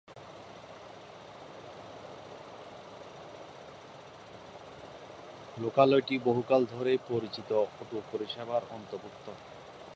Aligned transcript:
লোকালয়টি 5.57 6.15
বহুকাল 6.19 6.61
ধরেই 6.65 6.99
পরিচিত 7.09 7.49
অটো 7.73 7.97
পরিষেবার 8.11 8.61
অন্তর্ভুক্ত। 8.69 9.25